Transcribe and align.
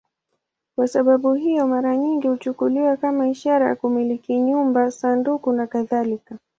Kwa 0.75 0.87
sababu 0.87 1.33
hiyo, 1.33 1.67
mara 1.67 1.97
nyingi 1.97 2.27
huchukuliwa 2.27 2.97
kama 2.97 3.27
ishara 3.29 3.67
ya 3.69 3.75
kumiliki 3.75 4.37
nyumba, 4.39 4.91
sanduku 4.91 5.51
nakadhalika. 5.53 6.37